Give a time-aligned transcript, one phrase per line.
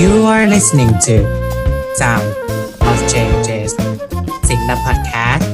[0.00, 1.14] You are listening to
[2.00, 2.28] Sound
[2.90, 3.70] of Changes
[4.48, 5.50] สิงห์พอดแคสต์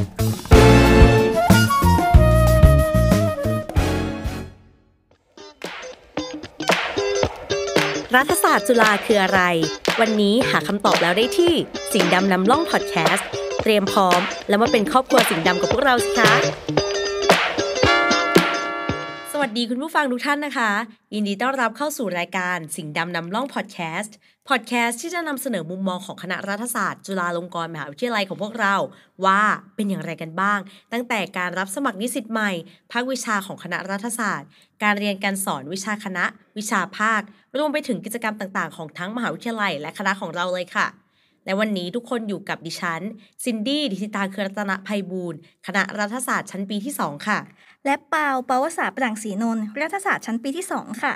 [8.17, 9.41] รัฐศาสตร์จุฬาคืออะไร
[10.01, 11.53] วันนี้หาคำตอบแล้วได้ที่
[11.93, 13.27] สิงห์ดำนำล่องพอดแคสต์
[13.63, 16.33] เตรียมพร้อม แล้วมาเป็นครอบครัวสิงห์ดำกับพวกเราสิคะ
[19.49, 20.71] วัสดีคุณผู้ฟังทุกท่านนะคะ
[21.15, 24.17] ยินดีต้อนรับเข้าสู่รายการสิงห์ดำนำร่องพอดแคสต์
[24.49, 28.77] พอดแคสต์ที่จะนำเสนอมุมมองของคณะรัฐศาสตร์ จุฬาลงกรณ์มหาวิทยาลัยของพวกเรา
[29.25, 29.43] ว่า
[29.75, 30.59] เป็นอย่างไรกันบ้าง
[30.93, 32.51] ตั้งแต่การรับสมัครนิสิตใหม่
[32.93, 34.49] ภาควิชาของคณะรัฐศาสตร์
[34.83, 36.25] การเรียนการสอนวิชาคณะ
[36.59, 37.21] วิชาภาค
[37.59, 41.06] รวมไปถึงกิจกรรมต่างๆ ของทั้งมหาวิทยาลัย และคณะของเราเลยค่ะ
[41.47, 43.03] และวันนี้ทุกคนอยู่กับดิฉัน
[43.45, 47.39] ซินดี้ ดิสิตา เครือรัตนภัยบูรณ์คณะรัฐศาสตร์ชั้นปีที่ 2 ค่ะ
[47.85, 51.15] และเปาเปาวสาปรังสีนนท์รัฐศาสตร์ชั้นปีที่ 2 ค่ะ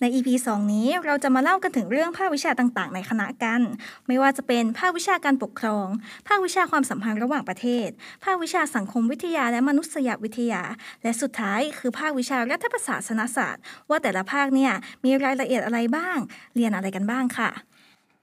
[0.00, 3.60] ใน EP 2 นี้เราจะมาเล่ากันถึงเรื่องภาควิชาต่างๆ ในคณะกัน
[4.06, 5.86] ไม่ว่าจะเป็นภาควิชาการปกครอง
[6.28, 7.88] ภาควิชาความสัมพันธ์ระหว่างประเทศ
[8.24, 10.62] ภาควิชาสังคมวิทยาและมนุษยวิทยา
[11.02, 14.72] และสุดท้ายคือภาควิชารัฐประศาสนศาสตร์ ว่าแต่ละภาคเนี่ย
[15.04, 16.18] มีรายละเอียดอะไรบ้าง
[16.54, 17.50] เรียนอะไรกันบ้างค่ะ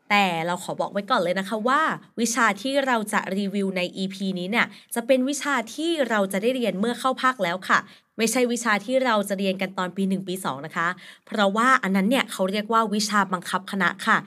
[0.10, 1.82] แต่เราขอบอกไว้ก่อนเลยนะคะว่า
[2.20, 7.80] วิชาที่เราจะรีวิวใน EP นี้เนี่ยจะเป็นวิชาที่เราจะได้เรียนเมื่อเข้าภาคแล้วค่ะ
[8.18, 10.88] ไม่ใช่วิชาที่เราจะเรียนกันตอนปี 1 ปี 2 นะคะ
[11.28, 14.18] เพราะว่าอันนั้นเนี่ยเขาเรียกว่าวิชาบังคับคณะค่ะ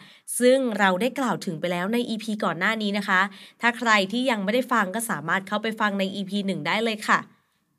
[0.41, 3.21] ซึ่งเราได้กล่าวถึงไปแล้วใน EP ก่อนหน้านี้นะคะ
[3.61, 7.19] ถ้าใครที่ยังไม่ได้ฟังก็สามารถเข้าไปฟังใน EP 1 ได้เลยค่ะ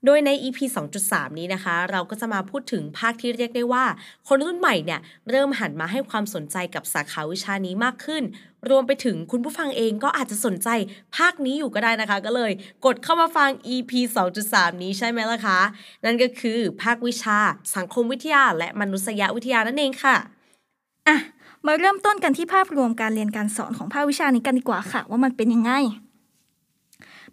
[0.09, 0.59] โดยใน EP
[0.99, 3.85] 2.3 นี้นะคะ เราก็จะมาพูดถึงภาคที่เรียกได้ว่า
[4.27, 8.23] คนรุ่นใหม่เนี่ยเริ่มหันมาให้ความสนใจกับสาขาวิชานี้มากขึ้น
[8.69, 10.69] รวมไปถึงคุณผู้ฟังเองก็อาจจะสนใจ
[11.17, 12.51] ภาคนี้อยู่ก็ได้นะคะ ก็เลย
[12.85, 13.91] กดเข้ามาฟัง EP
[14.37, 15.59] 2.3 นี้ใช่ไหมล่ะคะ
[16.05, 17.37] นั่นก็คือภาควิชา
[17.75, 20.15] สังคมวิทยา และมนุษยวิทยานั่นเองค่ะ
[21.07, 21.17] อะ
[21.65, 25.73] มาเริ่มต้นกันที่ภาพรวมการเรียนการสอนของภาควิชานี้กันดีกว่าค่ะ ว่ามันเป็นยังไง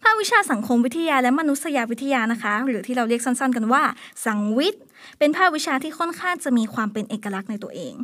[0.04, 3.82] ภาควิชาสังคมวิทยาและมนุษยวิทยานะคะ หรือที่เราเรียกสั้นๆกันว่า
[4.26, 4.82] สังวิทย์
[5.18, 7.94] เป็นภาควิชาที่ค่อนข้างจะมีความเป็นเอกลักษณ์ในตัวเอง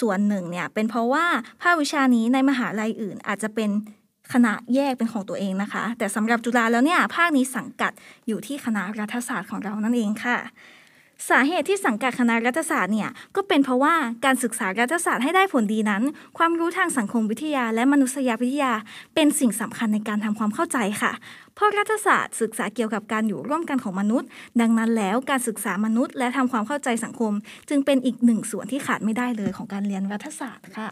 [0.00, 1.26] ส่วนหนึ่งเนี่ยเป็นเพราะว่า
[1.62, 3.70] ภาควิชานี้ในมหาลัยอื่นอาจจะเป็น
[4.32, 7.92] คณะแยกเป็นของตัวเองนะคะ แต่สำหรับจุฬาแล้วเนี่ยภาคนี้สังกัด
[8.28, 10.38] อยู่ที่คณะรัฐศาสตร์ของเรานั่นเองค่ะ
[11.26, 16.02] สาเหตุที่สังกัดคณะรัฐศาสตร์เนี่ยก็เป็นเพราะว่าการศึกษารัฐศาสตร์ให้ได้ผลดีนั้น
[16.38, 18.72] ความรู้ทางสังคมวิทยาและมนุษยวิทยา
[19.14, 21.12] เป็นสิ่งสำคัญในการทำความเข้าใจค่ะ
[21.54, 24.28] เพราะรัฐศาสตร์ศึกษาเกี่ยวกับการอยู่ร่วมกันของมนุษย์
[24.60, 27.32] ดังนั้นแล้วการศึกษามนุษย์ และทำความเข้าใจสังคม
[27.68, 30.88] จึงเป็นอีกหนึ่งส่วนที่ขาดไม่ได้เลยของการเรียนรัฐศาสตร์ค่ะ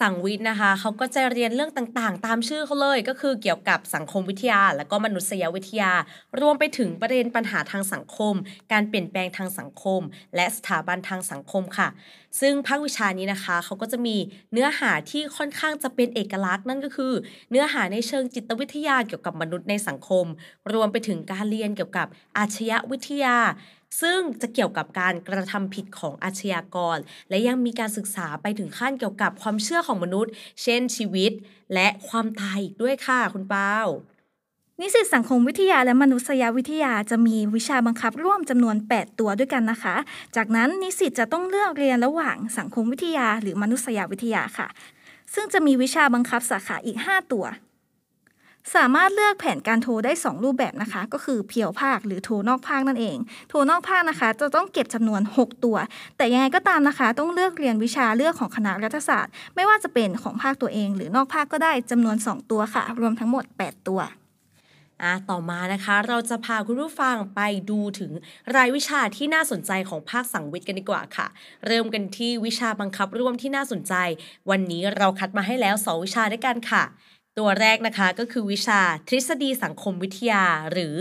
[0.00, 5.92] สังวิทย์นะคะเขาก็จะเรียนเรื่องต่างๆ ตามชื่อเขาเลยก็คือเกี่ยวกับสังคมวิทยา และก็มนุษยวิทยา
[6.40, 8.34] รวมไปถึงประเด็นปัญหาทางสังคม
[8.72, 10.00] การเปลี่ยนแปลงทางสังคม
[10.36, 11.88] และสถาบันทางสังคมค่ะ
[12.40, 14.16] ซึ่งภาควิชานี้นะคะเขาก็จะมี
[14.52, 17.12] เนื้อหาที่ค่อนข้างจะเป็นเอกลักษณ์นั่นก็คือ
[17.50, 20.26] เนื้อหาในเชิงจิตวิทยาเกี่ยวกับมนุษย์ในสังคม
[20.72, 22.06] รวมไปถึงการเรียนเกี่ยวกับ
[22.38, 23.36] อาชญาวิทยา
[24.00, 26.96] ซึ่งจะเกี่ยวกับการกระทำผิดของอาชญากร
[27.28, 30.32] และยังมีการศึกษาไปถึงขั้นเกี่ยวกับความเชื่อของมนุษย์
[30.62, 31.32] เช่นชีวิต
[31.74, 33.74] และความตายอีกด้วยค่ะคุณเปา
[34.80, 39.96] นิสิตสังคมวิทยาและมนุษยวิทยาจะมีวิชาบังคับร่วมจำนวน 8 ตัวด้วยกันนะคะ
[40.36, 44.68] จากนั้นนิสิตจะต้องเลือกเรียนระหว่างสังคมวิทยาหรือมนุษยวิทยาค่ะ
[45.34, 47.44] ซึ่งจะมีวิชาบังคับสาขาอีก 5 ตัว
[48.74, 55.76] สามารถเลือกแผนการโทรได้ 2 รูปแบบนะคะ ก็คือเพียวภาคหรือโทรนอกภาคนั่นเอง โทรนอกภาคนะคะ จะต้องเก็บจำนวน 6 ตัว
[56.16, 64.00] แต่ยังไงก็ตามนะคะ ต้องเลือกเรียนวิชาเลือกของคณะรัฐศาสตร์ ไม่ว่าจะเป็นของภาคตัวเอง หรือนอกภาคก็ได้จำนวน 2 ตัวค่ะ รวมทั้งหมด 8 ตัว
[65.02, 68.12] อะต่อมานะคะเราจะพาคุณผู้ฟังไปดูถึง
[68.56, 71.26] รายวิชาที่น่าสนใจของภาคสังวิทย์กันดีกว่าค่ะ
[71.66, 73.94] เริ่มกันที่วิชาบังคับร่วมที่น่าสนใจ
[74.50, 76.82] วันนี้เราคัดมาให้แล้วสองวิชาด้วยกันค่ะ
[77.38, 80.96] ตัวแรกนะคะก็คือวิชาทฤษฎีสังคมวิทยา หรือ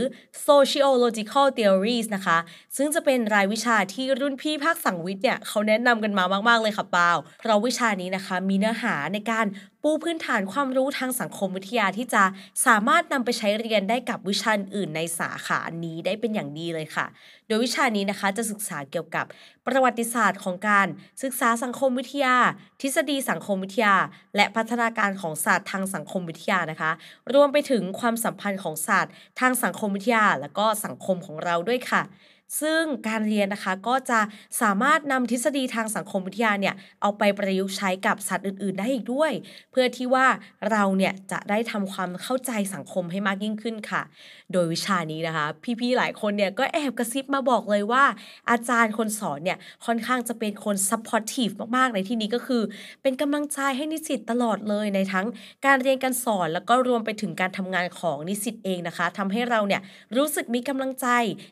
[0.48, 2.38] sociological theories นะคะ
[2.78, 7.10] ซึ่งจะเป็นรายวิชาที่รุ่นพี่ภาคสังวิทย์เนี่ยเขาแนะนำกันมามาก ๆ เลยค่ะเปา
[7.40, 9.46] เพราะวิชานี้นะคะมีเนื้อหาในการ
[9.86, 12.24] ปูพื้นฐานความรู้ทางสังคมวิทยาที่จะ
[12.66, 17.06] สามารถนำไปใช้เรียนได้กับวิชาอื่นในสาขานี้ได้เป็นอย่างดีเลยค่ะ
[17.48, 19.26] โดยวิชานี้นะคะจะศึกษาเกี่ยวกับ
[19.68, 20.88] ประวัติศาสตร์ของการ
[21.24, 22.38] ศึกษาสังคมวิทยา
[22.82, 23.96] ทฤษฎีสังคมวิทยา
[24.36, 26.92] และพัฒนาการของศาสตร์ทางสังคมวิทยานะคะ
[27.34, 32.04] รวมไปถึงความสัมพันธ์ของศาสตร์ทางสังคมวิทยา และก็สังคมของเราด้วยค่ะ
[32.62, 34.20] ซึ่งการเรียนนะคะก็จะ
[34.62, 39.32] สามารถนำทฤษฎีทางสังคมวิทยาเนี่ยเอาไปประยุกต์ใช้กับสัตว์อื่น ๆ ได้อีกด้วย
[39.72, 40.28] เพื่อที่ว่า
[40.72, 44.02] เราเนี่ยจะได้ทำความเข้าใจสังคมให้มากยิ่งขึ้นค่ะ
[44.52, 45.46] โดยวิชานี้นะคะ
[45.80, 48.04] พี่ ๆ หลายคนเนี่ยก็แอบกระซิบมาบอกเลยว่า
[48.50, 52.62] อาจารย์คนสอนเนี่ยค่อนข้างจะเป็นคน supportive มาก ๆ ในที่นี้ก็คือ
[53.02, 55.26] เป็นกำลังใจให้นิสิตตลอดเลยในทั้ง
[55.66, 59.82] การเรียนการสอนแล้วก็รวมไปถึงการทำงานของนิสิตเองนะคะทำให้เราเนี่ย
[60.18, 61.08] รู้สึกมีกำลังใจ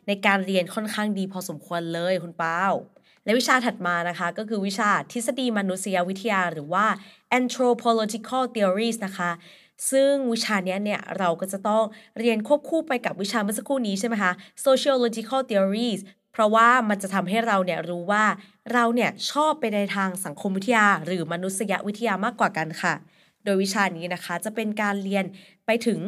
[0.08, 2.66] ในการเรียนค่อนข้างดีพอสมควรเลยคุณเป้า
[3.24, 6.86] และวิชาถัดมานะคะก็คือวิชาทฤษฎีมนุษยวิทยาหรือว่า
[7.38, 9.30] anthropological theories นะคะ
[9.90, 11.84] ซึ่งวิชาเนี้เนี่ยเราก็จะต้อง
[12.18, 14.32] เรียนควบคู่ไปกับวิชาเมื่อสักครู่นี้ใช่ไหมคะ
[14.66, 16.00] sociological theories
[16.32, 18.24] เพราะว่ามันจะทำให้เราเนี่ยรู้ว่า
[18.72, 22.94] เราเนี่ยชอบไปในทางสังคมวิทยา หรือมนุษยวิทยามากกว่ากันค่ะ
[23.44, 25.24] โดยวิชานี้นะคะจะเป็นการเรียน
[25.66, 25.98] ไปถึง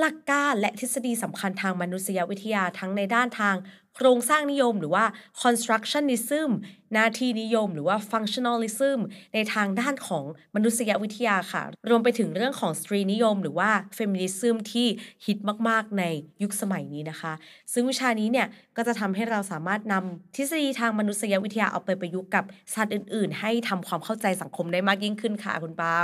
[0.00, 3.56] หลักการและทฤษฎีสำคัญทางมนุษยวิทยาทั้งในด้านทาง
[3.96, 5.04] โครงสร้างนิยมหรือว่า
[5.42, 6.50] constructionism
[6.92, 8.98] หน้าที่นิยมหรือว่า functionalism
[9.34, 10.24] ในทางด้านของ
[10.54, 14.86] มนุษยวิทยาค่ะ รวมไปถึงเรื่องของสตรีนิยม หรือว่า feminism ที่
[15.26, 16.04] ฮิตมาก ๆ ใน
[16.42, 17.32] ยุคสมัยนี้นะคะ
[17.72, 18.46] ซึ่งวิชานี้เนี่ย
[18.76, 25.98] ก็จะทำให้เราสามารถนำทฤษฎีทางมนุษยวิทยาเอาไปประยุกต์กับสัตว์อื่น ๆ ให้ทำความเข้าใจสังคมได้มากยิ่งขึ้นค่ะคุณเปา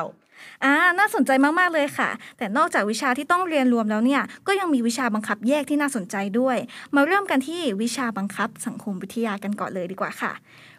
[0.64, 6.56] อ่าน่าสนใจมากๆเลยค่ะ แต่นอกจากวิชาที่ต้องเรียนรวมแล้วเนี่ยก็ยังมีวิชาบังคับแยกที่น่าสนใจด้วย
[6.94, 10.32] มาเริ่มกันที่วิชาบังคับสังคมวิทยากันก่อนเลยดีกว่าค่ะ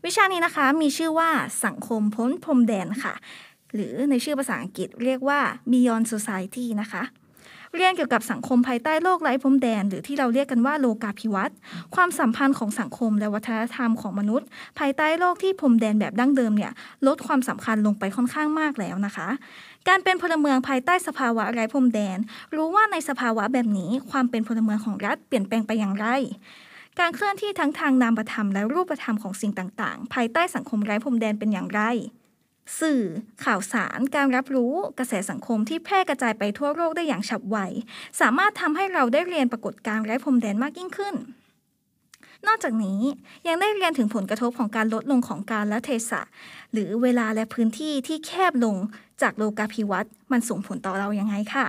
[0.05, 1.29] วิชานี้นะคะมีชื่อว่า
[1.65, 3.13] สังคมพ้นพรมแดนค่ะ
[3.73, 5.39] หรือในชื่อภาษาอังกฤษเรียกว่า
[5.71, 7.03] Beyond Society นะคะ
[7.75, 11.57] เรียนเกี่ยวกับสังคมภายใต้โลกไร้พรมแดน หรือที่เราเรียกกันว่าโลกาภิวัตน์
[11.95, 14.47] ความสัมพันธ์ของสังคมและวัฒนธรรมของมนุษย์
[14.79, 16.71] ภายใต้โลกที่พรมแดนแบบดั้งเดิมเนี่ย
[17.07, 19.27] ลดความสำคัญลงไปค่อนข้างมากแล้วนะคะ
[19.87, 22.17] การเป็นพลเมืองภายใต้สภาวะไร้พรมแดน
[22.55, 26.07] รู้ว่าในสภาวะแบบนี้ความเป็นพลเมืองของรัฐเปลี่ยนแปลงไปอย่างไร
[26.99, 31.81] การเคลื่อนที่ทั้งทางนามธรรมและรูปธรรมของสิ่งต่าง ๆ ภายใต้สังคมไร้พรมแดนเป็นอย่างไร
[32.79, 33.01] สื่อ
[33.45, 37.57] ข่าวสารการรับรู้กระแสสังคมที่แพร่กระจายไปทั่วโลกได้อย่างฉับไว
[38.19, 41.15] สามารถทำให้เราได้เรียนปรากฏการณ์ไร้พรมแดนมากยิ่งขึ้น
[42.47, 43.01] นอกจากนี้
[43.47, 46.21] ยังได้เรียนถึงผลกระทบของการลดลงของการและเทศะ
[46.73, 48.75] หรือเวลาและพื้นที่ที่แคบลง
[49.21, 51.67] จากโลกาภิวัตน์มันส่งผลต่อเรายังไงค่ะ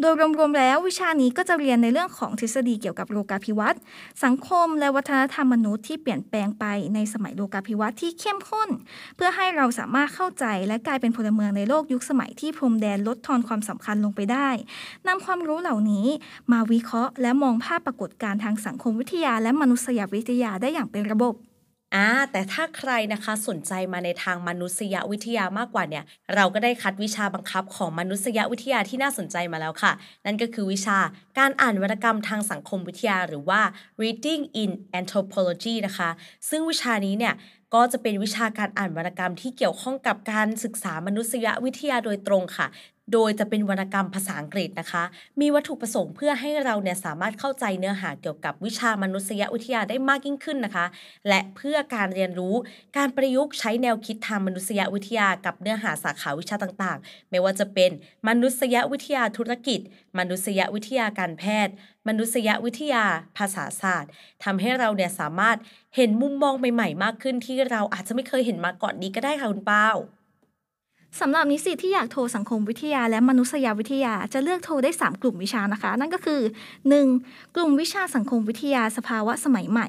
[0.00, 3.80] โดยรวมๆแล้ววิชานี้ก็จะเรียนในเรื่องของทฤษฎีเกี่ยวกับโลกาภิวัตน์
[4.24, 6.64] สังคมและวัฒนธรรมมนุษย์ที่เปลี่ยนแปลงไป
[6.94, 8.68] ในสมัยโลกาภิวัตน์ที่เข้มข้น
[9.16, 14.48] เพื่อให้เราสามารถเข้าใจและกลายเป็นพลเมืองในโลกยุคสมัยที่พรมแดนลดทอนความสำคัญลงไปได้
[15.08, 16.06] นำความรู้เหล่านี้
[16.52, 21.34] มาวิเคราะห์ และมองภาพปรากฏการณ์ทางสังคมวิทยาและมนุษยวิทยาได้อย่างเป็นระบบ
[21.94, 26.04] อ่าแต่ถ้าใครนะคะสนใจมาในทางมนุษยวิทยามากกว่าเนี่ย
[26.34, 29.92] เราก็ได้คัดวิชาบังคับของมนุษยวิทยาที่น่าสนใจมาแล้วค่ะ
[30.26, 30.98] นั่นก็คือวิชา
[31.38, 33.60] การอ่านวรรณกรรมทางสังคมวิทยาหรือว่า
[34.02, 36.10] reading in anthropology นะคะ
[36.48, 37.34] ซึ่งวิชานี้เนี่ย
[37.74, 42.66] ก็จะเป็นวิชาการอ่านวรรณกรรมที่เกี่ยวข้องกับการศึกษามนุษยวิทยาโดยตรงค่ะ
[43.12, 45.04] โดยจะเป็นวรรณกรรมภาษาอังกฤษนะคะ
[45.40, 50.86] มีวัตถุประสงค์เพื่อให้เราเนี่ยสามารถเข้าใจเนื้อหาเกี่ยวกับวิชามนุษยวิทยาได้มากยิ่งขึ้นนะคะ
[51.28, 52.54] และเพื่อการเรียนรู้
[52.96, 57.90] การประยุกต์ใช้แนวคิดทางมนุษยวิทยากับเนื้อหาสาขาวิชาต่างๆ ไม่ว่าจะเป็น
[58.28, 59.80] มนุษยวิทยาธุรกิจ
[60.18, 61.74] มนุษยวิทยาการแพทย์
[62.08, 63.04] มนุษยวิทยา
[63.36, 64.10] ภาษาศาสตร์
[64.44, 65.58] ทำให้เราเนี่ยสามารถ
[65.96, 69.90] เห็นมุมมองใหม่ๆ มากขึ้นที่เราอาจจะไม่เคยเห็นมาก่อนนี้ก็ได้ค่ะคุณเป้า
[71.20, 76.40] สำหรับนิสิตที่อยากโทรสังคมวิทยาและมนุษยวิทยาจะเลือกโทรได้ 3 กลุ่มวิชานะคะ นั่นก็คือ
[76.98, 77.56] 1.
[77.56, 79.88] กลุ่มวิชาสังคมวิทยาสภาวะสมัยใหม่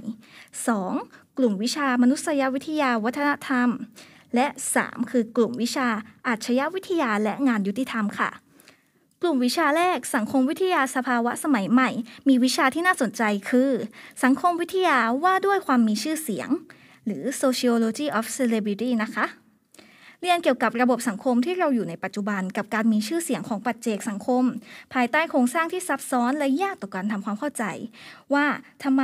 [0.64, 1.38] 2.
[1.38, 3.70] กลุ่มวิชามนุษยวิทยาวัฒนธรรม
[4.36, 4.48] และ
[4.80, 5.12] 3.
[5.12, 5.88] คือกลุ่มวิชา
[6.28, 8.30] อาชญาวิทยาและงานยุติธรรมค่ะ
[9.22, 11.90] กลุ่มวิชาแรกสังคมวิทยาสภาวะสมัยใหม่
[12.28, 13.72] มีวิชาที่น่าสนใจคือ
[14.24, 16.50] สังคมวิทยาว่าด้วยความมีชื่อเสียง
[17.06, 19.28] หรือ sociology of celebrity นะคะ
[20.22, 24.44] เรียนเกี่ยวกับระบบสังคมที่เราอยู่ในปัจจุบันกับการมีชื่อเสียงของปัจเจกสังคม
[24.94, 27.64] ภายใต้โครงสร้างที่ซับซ้อนและยากต่อการทำความเข้าใจ
[28.34, 28.46] ว่า
[28.84, 29.04] ทำไม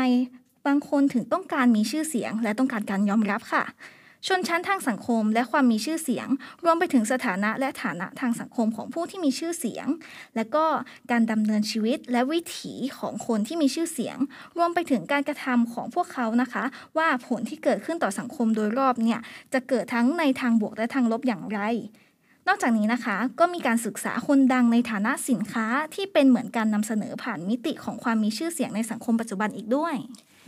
[0.68, 3.64] บางคนถึงต้องการมีชื่อเสียง และต้องการการยอมรับค่ะ
[4.28, 6.28] ชนชั้นทางสังคมและความมีชื่อเสียง
[6.64, 9.88] รวมไปถึงสถานะและฐานะทางสังคมของผู้ที่มีชื่อเสียง
[10.36, 10.66] และก็
[11.12, 14.18] การดำเนินชีวิตและวิถีของคนที่มีชื่อเสียง
[14.58, 16.64] รวมไปถึงการกระทำของพวกเขานะคะ
[16.98, 19.20] ว่าผลที่เกิดขึ้นต่อสังคมโดยรอบเนี่ย
[19.54, 21.60] จะเกิดทั้งในทางบวกและทางลบอย่างไร
[22.48, 29.96] นอกจากนี้นะคะก็มีการศึกษาคนดังในฐานะสินค้าที่เป็นเหมือนการนำเสนอผ่านมิติของความมีชื่อเสียงในสังคมปัจจุบันอีกด้วย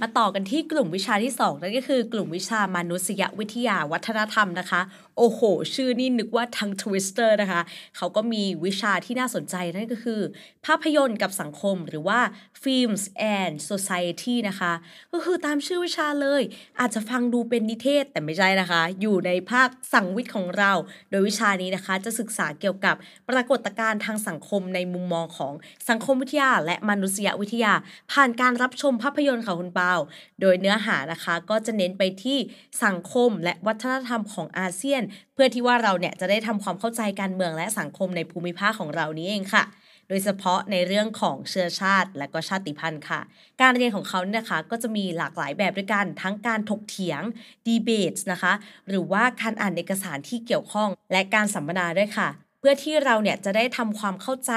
[0.01, 4.81] มาต่อกันที่กลุ่มวิชาที่ 2 นั่นก็คือกลุ่มวิชามานุษยวิทยาวัฒนธรรมนะคะ
[5.17, 5.41] โอ้โห
[5.75, 7.61] ชื่อนี่นึกว่า tongue twister นะคะ
[7.97, 10.21] เขาก็มีวิชาที่น่าสนใจนั่นก็คือ
[10.65, 12.19] ภาพยนตร์กับสังคมหรือว่า
[12.63, 13.03] Films
[13.37, 14.73] and Society นะคะ
[15.11, 16.41] ก็คือตามชื่อวิชาเลย
[16.79, 20.71] อาจจะฟังดูเป็นนิเทศแต่ไม่ใช่นะคะ อยู่ในภาคสังวิทย์ของเรา
[21.09, 22.95] โดยวิชานี้นะคะ จะศึกษาเกี่ยวกับ
[23.29, 25.53] ปรากฏการณ์ทางสังคมในมุมมองของ
[25.89, 27.73] สังคมวิทยา และมนุษยวิทยา
[28.11, 29.93] ผ่านการรับชมภาพยนตร์ค่ะคุณเปา
[30.41, 32.37] โดยเนื้อหานะคะก็จะเน้นไปที่
[32.83, 35.01] สังคมและวัฒนธรรมของอาเซียน
[35.33, 39.63] เพื่อที่ว่าเราเนี่ยจะได้ทำความเข้าใจการเมืองและสังคมในภูมิภาคของเรานี้เองค่ะ
[40.09, 43.19] โดยเฉพาะในเรื่องของเชื้อชาติและก็ชาติพันธุ์ค่ะ
[43.61, 47.21] การเรียนของเขาเนี่ยนะคะก็จะมีหลากหลายแบบด้วยกัน ทั้งการถกเถียง
[47.65, 48.53] ดีเบตนะคะ
[48.89, 52.29] หรือว่าการอ่านเอกสารที่เกี่ยวข้อง และการสัมมนาด้วยค่ะ
[52.65, 54.53] พื่อที่เราเนี่ยจะได้ทำความเข้าใจ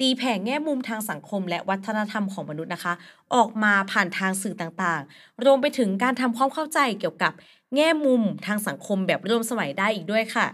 [0.00, 2.94] ตีแผ่แง่มุมทางสังคม และวัฒนธรรมของมนุษย์นะคะ
[3.34, 7.32] ออกมาผ่านทางสื่อต่างๆ รวมไปถึงการทำความเข้าใจเกี่ยวกับ
[7.74, 10.46] แง่มุมทางสังคมแบบร่วมสมัยได้อีกด้วยค่ะ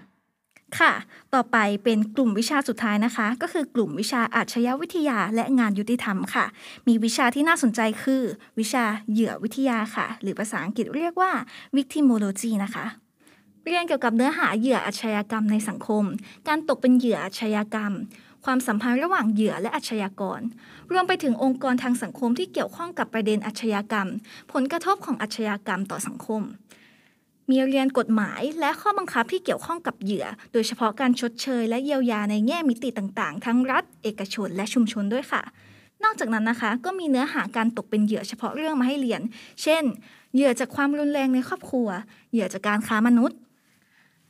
[0.79, 0.93] ค่ะ
[1.35, 6.45] ต่อไปเป็นกลุ่มวิชาสุดท้ายนะคะ ก็คือกลุ่มวิชาอาชญาวิทยาและงานยุติธรรมค่ะ
[6.89, 8.23] มีวิชาที่น่าสนใจคือ
[8.59, 11.33] วิชาเหยื่อวิทยาค่ะ หรือภาษาอังกฤษเรียกว่า
[11.77, 12.87] victimology นะคะ
[13.65, 16.05] เรียนเกี่ยวกับเนื้อหาเหยื่ออาชญากรรมในสังคม
[16.49, 17.93] การตกเป็นเหยื่ออาชญากรรม
[18.45, 20.41] ความสัมพันธ์ระหว่างเหยื่อและอาชญากร
[20.93, 24.09] รวมไปถึงองค์กรทางสังคมที่เกี่ยวข้องกับประเด็นอาชญากรรม
[24.53, 26.43] ผลกระทบของอาชญากรรมต่อสังคม
[27.51, 35.43] มีเรียนกฎหมายและข้อบังคับที่เกี่ยวข้องกับเหยื่อ โดยเฉพาะการชดเชย และเยียวยาในแง่มิติต่างๆ ทั้งรัฐ เอกชน และชุมชนด้วยค่ะ
[36.05, 39.21] นอกจากนั้นนะคะก็มีเนื้อหาการตกเป็นเหยื่อเฉพาะเรื่องมาให้เรียน
[39.63, 39.83] เช่น
[40.35, 41.89] เหยื่อจากความรุนแรงในครอบครัว
[42.31, 43.39] เหยื่อจากการค้ามนุษย์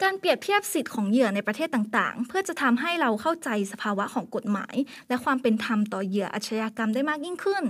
[0.02, 4.74] การเปรียบเทียบสิทธิ์ของเหยื่อในประเทศต่างๆ เพื่อจะทำให้เราเข้าใจสภาวะของกฎหมาย
[5.08, 7.64] และความเป็นธรรมต่อเหยื่ออาชญากรรมได้มากยิ่งขึ้น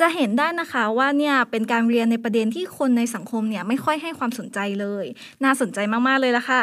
[0.00, 5.04] จะเห็นได้นะคะว่าเนี่ยเป็นการเรียนในประเด็นที่คนในสังคมเนี่ยไม่ค่อยให้ความสนใจเลย
[5.44, 5.78] น่าสนใจ
[6.08, 6.62] มากๆเลยละค่ะ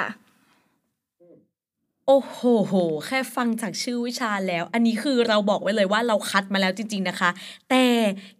[2.07, 2.73] โอ้โหโห
[3.07, 7.29] แค่ฟังจากชื่อวิชาแล้ว อันนี้คือเราบอกไว้เลยว่าเราคัดมาแล้วจริง ๆนะคะ
[7.69, 7.83] แต่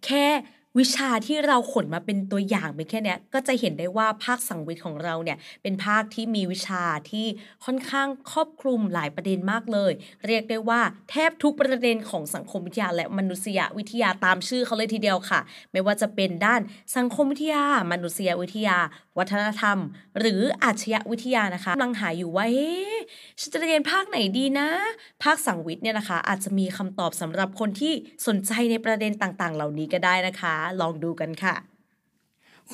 [0.06, 0.24] แค่
[0.78, 7.26] วิชาที่เราขนมาเป็นตัวอย่างไปแค่เนี้ยก็จะเห็นได้ว่าภาคสังวิทย์ของเราเนี่ยเป็นภาคที่มีวิชาที่
[7.64, 9.92] ค่อนข้างครอบคลุมหลายประเด็นมากเลย
[10.26, 15.40] เรียกได้ว่าแทบทุกประเด็นของสังคมวิทยาและมนุษยวิทยาตามชื่อเขาเลยทีเดียวค่ะ
[15.72, 16.60] ไม่ว่าจะเป็นด้าน
[16.96, 18.78] สังคมวิทยา มนุษยวิทยา
[19.20, 19.78] วัฒนธรรม
[20.20, 22.70] หรืออาชญวิทยานะคะกำลังหาอยู่ว่าเอ๊
[23.40, 24.68] ฉันจะเรียนภาคไหนดีนะ
[25.22, 27.92] ภาคสังวิทย์เนี่ยนะคะ อาจจะมีคำตอบสำหรับคนที่
[28.26, 31.56] สนใจในประเด็นต่างๆ เหล่านี้ก็ได้นะคะ ลองดูกันค่ะ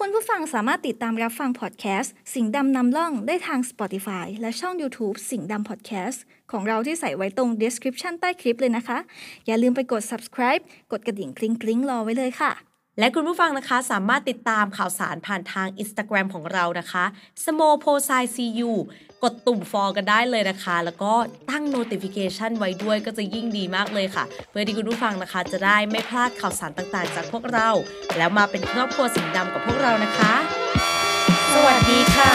[0.00, 6.23] คุณผู้ฟังสามารถติดตามรับฟังพอดแคสต์สิ่งดำนำล่องได้ทาง Spotify และช่อง YouTube สิ่งดำพอดแคสต์
[6.53, 8.99] ของเราที่ใส่ไว้ตรง description ใต้คลิปเลยนะคะ
[9.47, 10.62] อย่าลืมไปกด subscribe
[10.93, 12.53] กดกระดิ่งกริ๊งกริ๊งรอไว้เลยค่ะ
[12.99, 17.05] และคุณผู้ฟังนะคะสามารถติดตามข่าวสารผ่านทาง Instagram ของเรานะคะ
[17.45, 18.37] s m o p o s i c
[18.69, 18.71] u
[19.23, 21.12] กดตุ่มฟอลกันได้เลยนะคะ แล้วก็
[21.50, 27.69] ตั้ง notification ไว้ด้วยก็จะยิ่งดีมากเลยค่ะ เพื่อที่คุณผู้ฟังนะคะ จะได้ไม่พลาดข่าวสารต่างๆ จากพวกเรา
[28.17, 30.35] แล้วมาเป็นครอบครัวสีดำกับพวกเรานะคะ
[31.55, 32.33] สวัสดีค่ะ